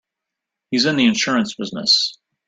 He's 0.71 0.85
in 0.85 0.95
the 0.95 1.05
insurance 1.05 1.53
business. 1.53 2.17